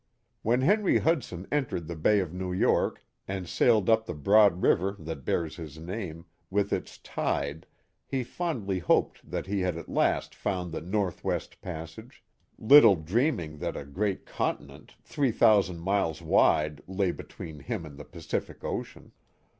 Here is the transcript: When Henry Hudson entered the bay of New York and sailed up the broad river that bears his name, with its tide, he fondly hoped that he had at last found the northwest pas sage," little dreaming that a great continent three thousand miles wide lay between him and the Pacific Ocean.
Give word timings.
When 0.41 0.61
Henry 0.61 0.97
Hudson 0.97 1.47
entered 1.51 1.85
the 1.87 1.95
bay 1.95 2.21
of 2.21 2.33
New 2.33 2.51
York 2.51 3.05
and 3.27 3.47
sailed 3.47 3.87
up 3.87 4.07
the 4.07 4.15
broad 4.15 4.63
river 4.63 4.95
that 4.97 5.25
bears 5.25 5.57
his 5.57 5.77
name, 5.77 6.25
with 6.49 6.73
its 6.73 6.97
tide, 6.97 7.67
he 8.07 8.23
fondly 8.23 8.79
hoped 8.79 9.29
that 9.29 9.45
he 9.45 9.59
had 9.59 9.77
at 9.77 9.87
last 9.87 10.33
found 10.33 10.71
the 10.71 10.81
northwest 10.81 11.61
pas 11.61 11.91
sage," 11.91 12.23
little 12.57 12.95
dreaming 12.95 13.59
that 13.59 13.77
a 13.77 13.85
great 13.85 14.25
continent 14.25 14.95
three 15.03 15.31
thousand 15.31 15.77
miles 15.79 16.19
wide 16.19 16.81
lay 16.87 17.11
between 17.11 17.59
him 17.59 17.85
and 17.85 17.99
the 17.99 18.03
Pacific 18.03 18.63
Ocean. 18.63 19.11